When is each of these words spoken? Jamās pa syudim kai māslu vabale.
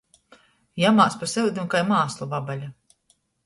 Jamās 0.83 1.19
pa 1.21 1.31
syudim 1.35 1.69
kai 1.77 1.85
māslu 1.93 2.31
vabale. 2.35 2.75